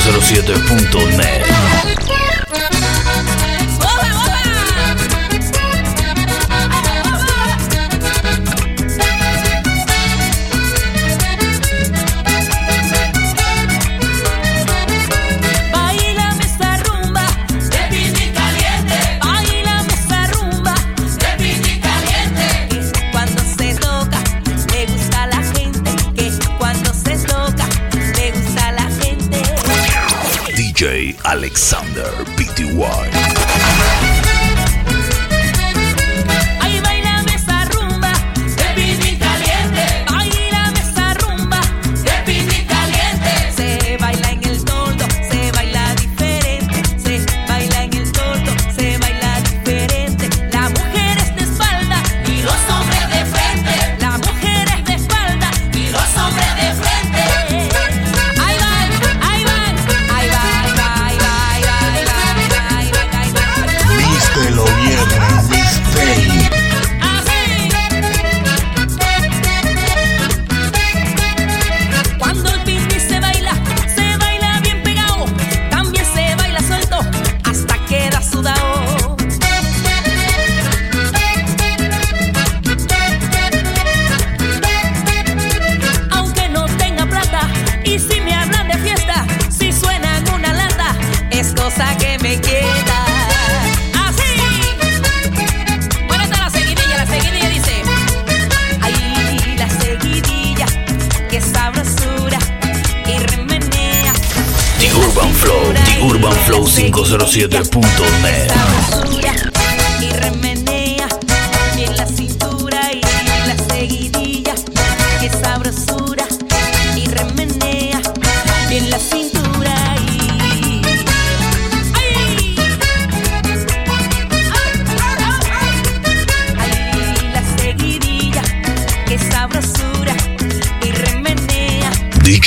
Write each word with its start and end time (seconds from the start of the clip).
207.net. 0.00 2.09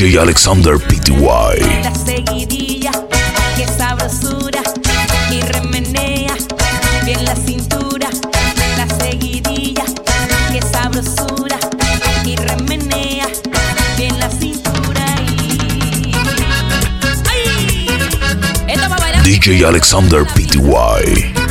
DJ 0.04 0.20
Alexander 0.20 0.78
PTY. 0.78 1.82
La 1.82 1.96
seguidilla, 1.96 2.92
qué 3.56 3.66
sabrosura. 3.66 4.62
Y 5.32 5.40
remenea 5.40 6.36
bien 7.06 7.24
la 7.24 7.34
cintura. 7.38 8.10
La 8.76 8.86
seguidilla, 8.98 9.86
qué 10.52 10.62
sabrosura. 10.62 11.58
Y 12.26 12.36
remenea 12.36 13.28
bien 13.96 14.20
la 14.20 14.30
cintura. 14.30 15.06
Y... 15.40 16.12
¡Ay! 17.32 17.88
Esto 18.68 18.90
va 18.90 18.96
a 18.98 19.00
bailar. 19.00 19.24
DJ 19.24 19.66
Alexander 19.66 20.26
PTY. 20.26 21.43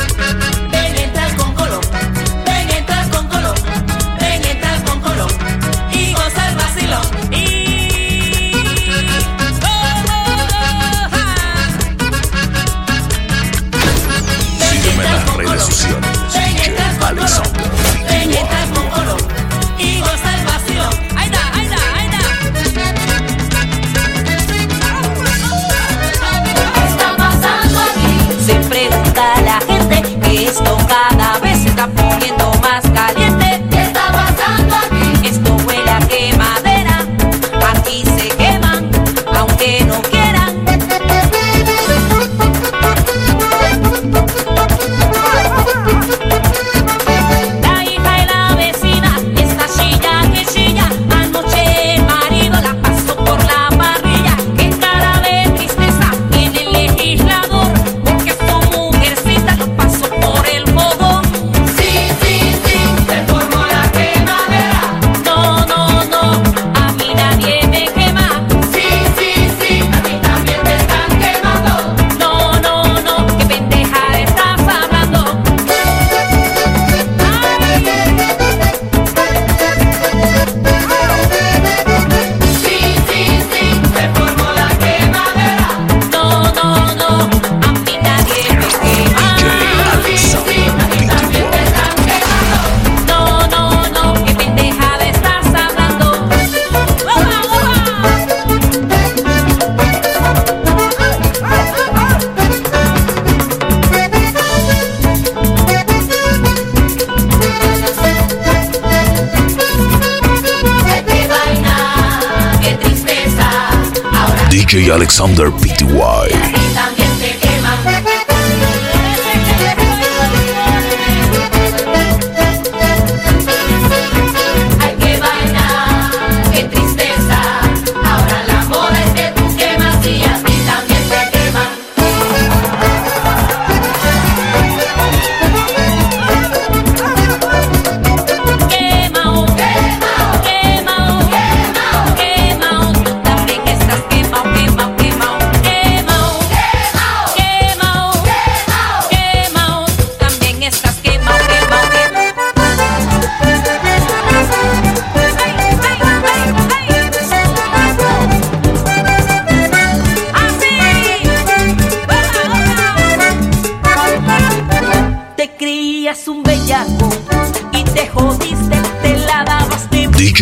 Alexander 114.75 115.51
Pty. 115.51 116.62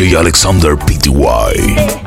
Alexander 0.09 0.75
Pty. 0.75 2.00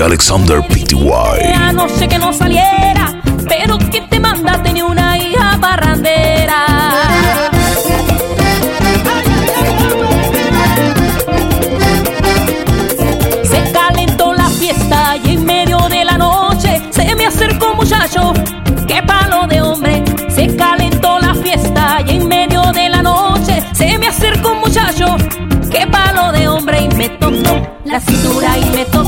y 0.00 0.02
Alexander 0.02 0.62
Pty. 0.66 0.96
Anoche 1.54 2.08
que 2.08 2.18
no 2.18 2.32
saliera, 2.32 3.12
pero 3.46 3.76
que 3.76 4.00
te 4.00 4.18
manda 4.18 4.62
tenía 4.62 4.86
una 4.86 5.18
hija 5.18 5.58
barrandera. 5.58 6.66
Se 13.42 13.72
calentó 13.72 14.32
la 14.32 14.48
fiesta 14.48 15.16
y 15.22 15.34
en 15.34 15.44
medio 15.44 15.78
de 15.88 16.04
la 16.04 16.16
noche 16.16 16.80
se 16.90 17.14
me 17.14 17.26
acercó 17.26 17.72
un 17.72 17.76
muchacho, 17.78 18.32
qué 18.86 19.02
palo 19.02 19.46
de 19.48 19.60
hombre. 19.60 20.02
Se 20.30 20.56
calentó 20.56 21.18
la 21.18 21.34
fiesta 21.34 21.98
y 22.06 22.16
en 22.16 22.28
medio 22.28 22.62
de 22.72 22.88
la 22.88 23.02
noche 23.02 23.62
se 23.72 23.98
me 23.98 24.08
acercó 24.08 24.52
un 24.52 24.60
muchacho, 24.60 25.16
qué 25.70 25.86
palo 25.86 26.32
de 26.32 26.48
hombre 26.48 26.82
y 26.82 26.88
me 26.94 27.08
tocó 27.10 27.60
la 27.84 28.00
cintura 28.00 28.56
y 28.56 28.64
me 28.70 28.84
tocó 28.86 28.99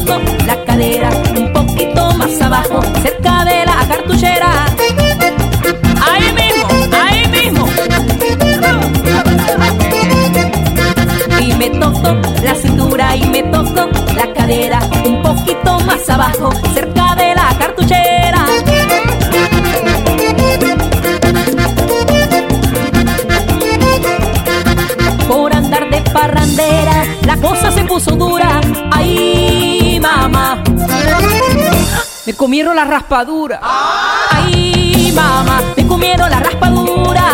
Me 32.24 32.34
comieron 32.34 32.76
la 32.76 32.84
raspadura. 32.84 33.58
Ay, 33.62 35.12
mamá, 35.12 35.60
me 35.76 35.86
comieron 35.88 36.30
la 36.30 36.38
raspadura. 36.38 37.24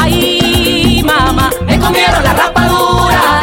Ay, 0.00 1.02
mamá, 1.04 1.50
me 1.66 1.78
comieron 1.78 2.24
la 2.24 2.32
raspadura. 2.32 3.40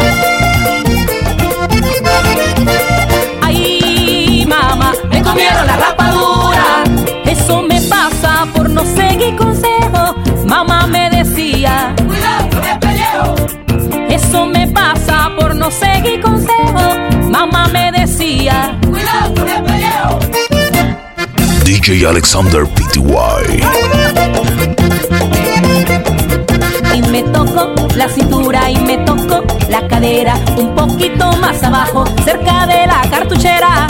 Ay, 3.41 4.45
mamá, 4.45 4.91
me 5.09 5.21
comieron 5.21 5.65
la 5.65 5.77
raspadura. 5.77 6.83
Eso 7.23 7.61
me 7.61 7.81
pasa 7.83 8.47
por 8.53 8.69
no 8.69 8.83
seguir 8.83 9.37
consejos. 9.37 10.15
Mamá 10.45 10.87
me 10.87 11.09
decía, 11.09 11.95
cuidado 12.05 12.49
con 12.49 12.65
el 12.65 12.79
pellejo. 12.79 13.35
Eso 14.09 14.45
me 14.45 14.67
pasa 14.67 15.31
por 15.39 15.55
no 15.55 15.71
seguir 15.71 16.19
consejos. 16.19 16.26
DJ 21.67 22.05
Alexander 22.07 22.65
PTY. 22.65 23.61
Y 26.95 27.01
me 27.01 27.23
toco 27.23 27.73
la 27.93 28.07
cintura 28.07 28.71
y 28.71 28.77
me 28.77 28.99
toco 28.99 29.43
la 29.67 29.85
cadera, 29.85 30.39
un 30.55 30.73
poquito 30.73 31.29
más 31.41 31.61
abajo, 31.61 32.05
cerca 32.23 32.65
de 32.67 32.87
la 32.87 33.01
cartuchera. 33.09 33.85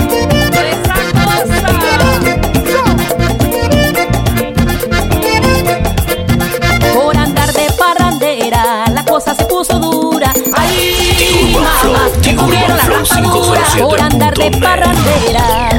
Por 6.96 7.16
andar 7.16 7.54
de 7.54 7.68
parrandera, 7.78 8.88
la 8.90 9.06
cosa 9.06 9.36
se 9.36 9.46
puso 9.46 9.78
dura. 9.78 10.34
Ay, 10.52 11.54
mamá, 11.54 12.10
me 12.26 12.36
cogieron 12.36 12.76
la 12.76 12.86
rapadura 12.86 13.62
por 13.80 14.02
andar 14.02 14.34
de 14.34 14.50
parrandera 14.50 15.77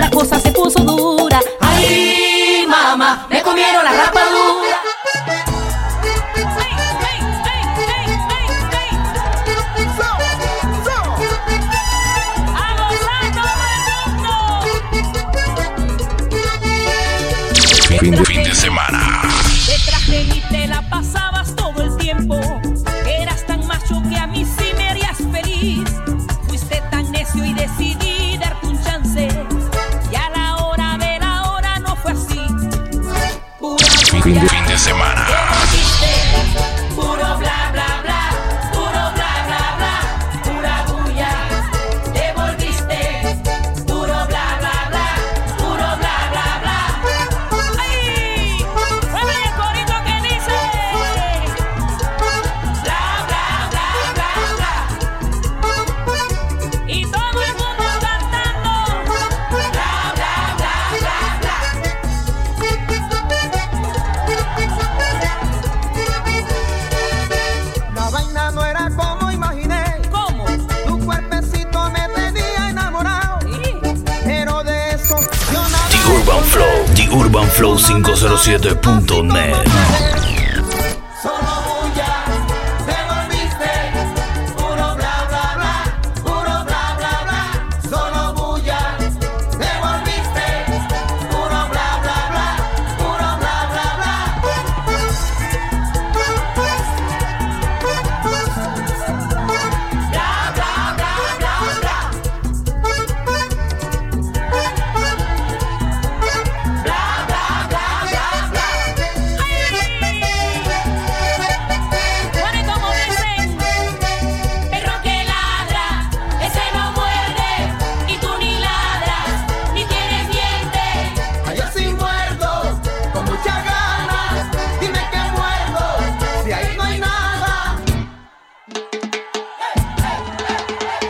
507.net. 77.78 80.17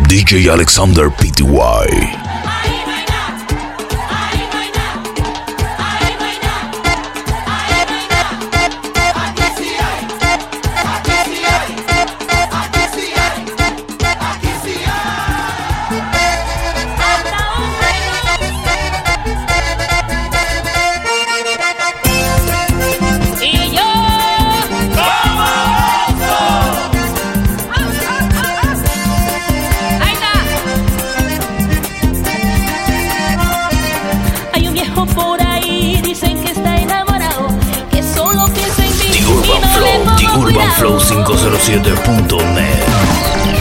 DJ 0.08 0.48
Alexander 0.48 1.10
Pty. 1.10 2.17
man. 42.38 43.57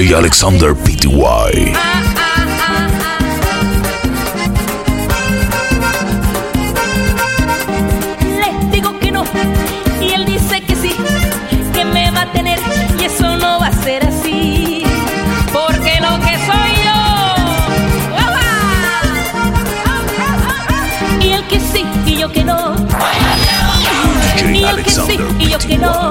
DJ 0.00 0.14
Alexander 0.14 0.74
Pty. 0.74 1.08
Les 8.38 8.70
digo 8.72 8.98
que 8.98 9.12
no, 9.12 9.24
y 10.00 10.12
él 10.12 10.24
dice 10.24 10.62
que 10.62 10.74
sí, 10.74 10.94
que 11.74 11.84
me 11.84 12.10
va 12.12 12.22
a 12.22 12.32
tener, 12.32 12.58
y 12.98 13.04
eso 13.04 13.36
no 13.36 13.60
va 13.60 13.66
a 13.66 13.72
ser 13.82 14.06
así, 14.06 14.84
porque 15.52 16.00
lo 16.00 16.18
que 16.20 16.38
soy 16.48 16.72
yo. 16.86 16.98
Y 21.20 21.32
él 21.32 21.46
que 21.46 21.60
sí, 21.60 21.84
y 22.06 22.16
yo 22.16 22.32
que 22.32 22.42
no. 22.42 22.74
Y 24.50 24.64
él 24.64 24.82
que 24.82 24.90
sí, 24.90 25.20
y 25.38 25.50
yo 25.50 25.58
que 25.58 25.76
no. 25.76 26.10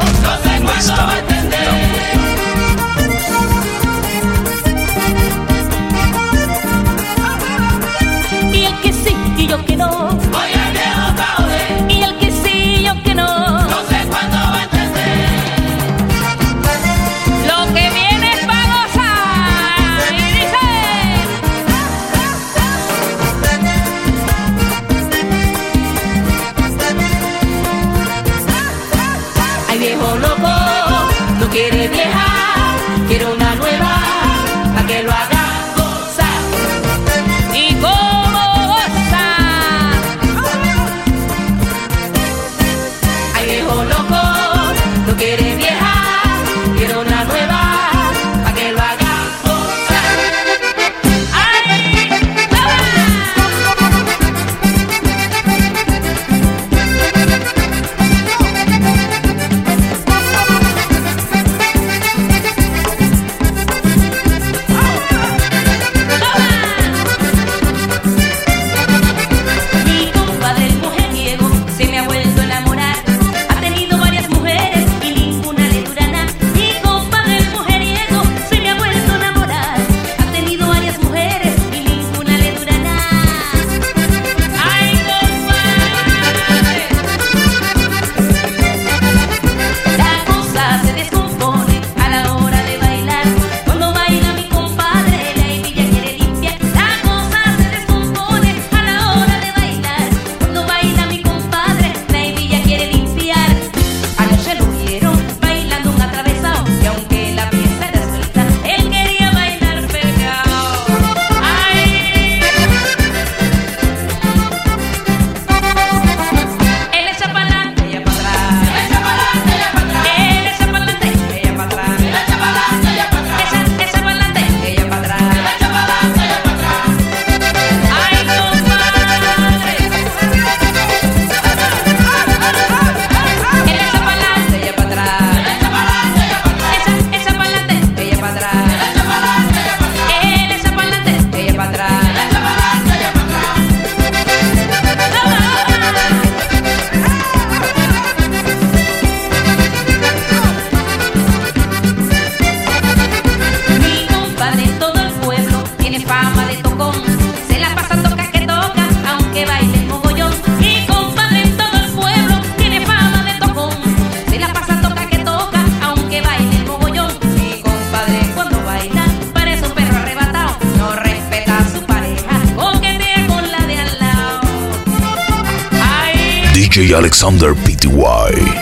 Alexander 176.94 177.54
Pty. 177.54 178.59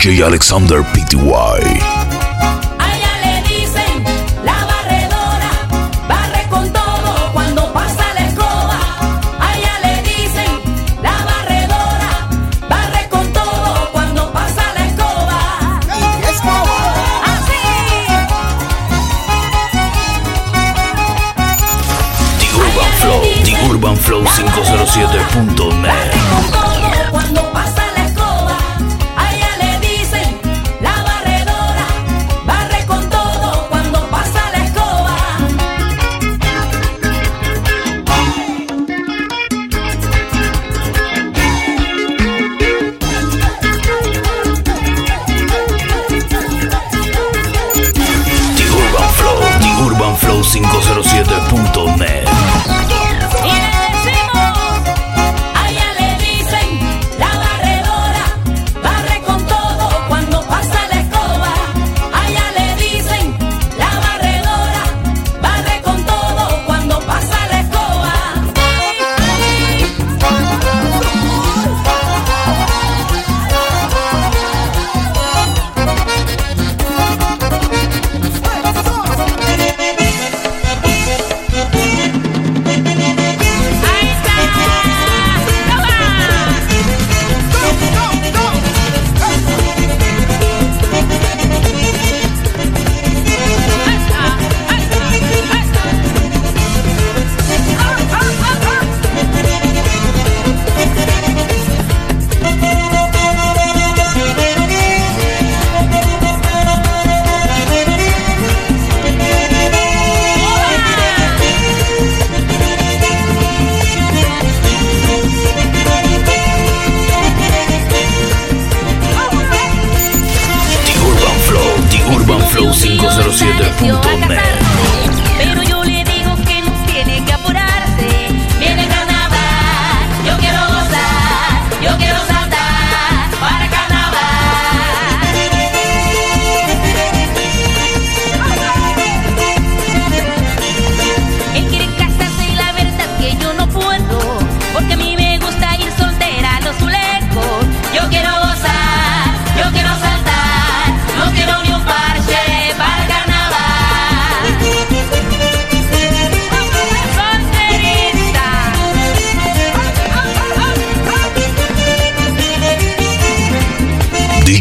DJ 0.00 0.24
Alexander 0.24 0.82
Pty. 0.82 1.89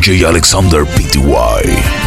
Alexander 0.10 0.86
Pty. 0.86 1.99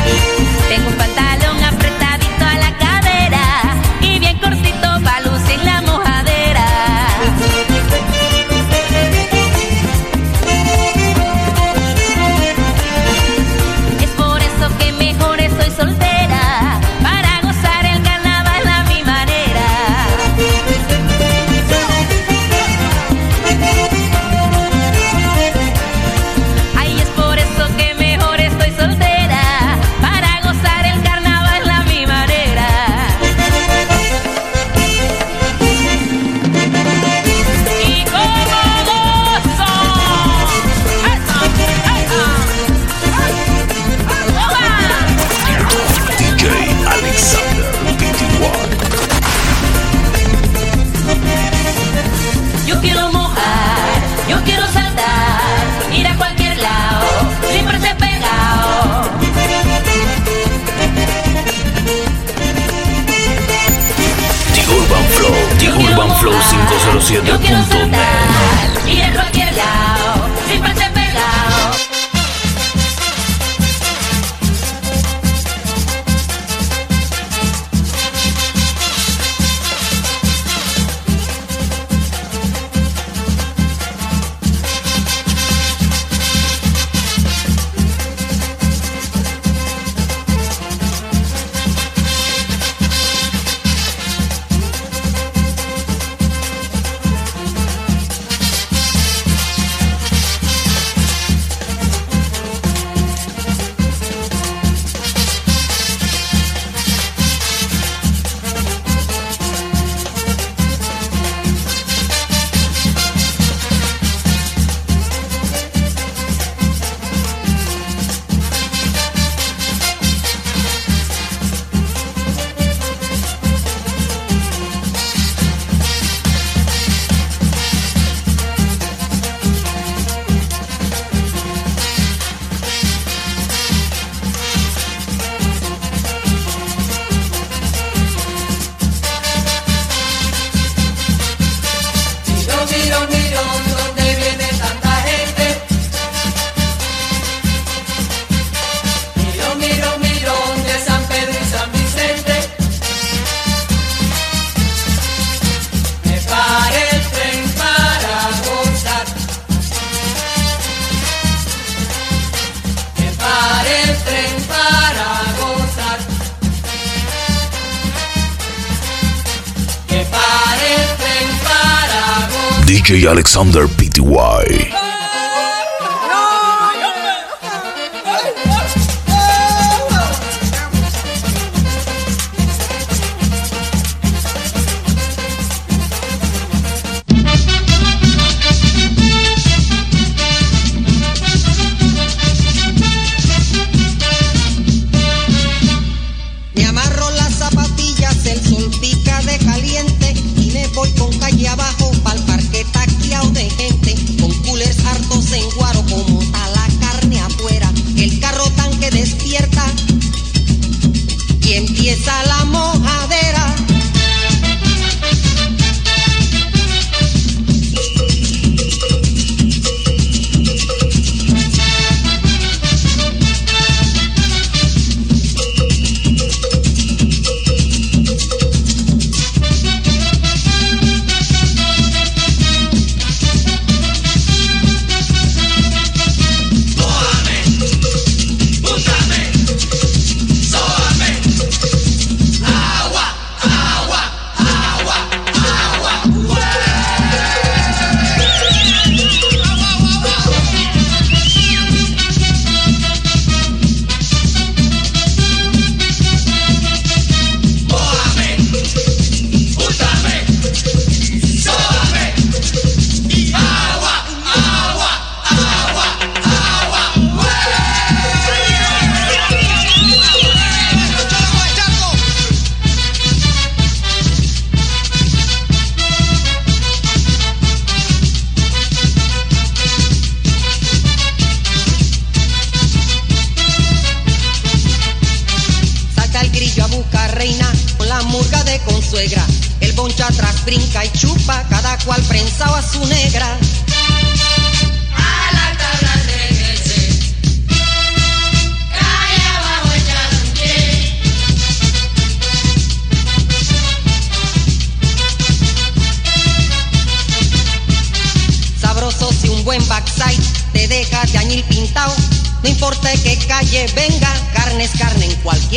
DJ 172.83 173.07
Alexander 173.07 173.69
PTY 173.69 174.82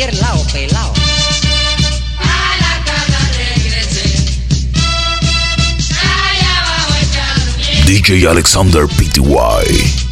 echar 0.02 0.36
un 0.36 0.46
pie. 0.46 0.68
DJ 7.86 8.26
Alexander 8.26 8.86
PTY 8.86 10.05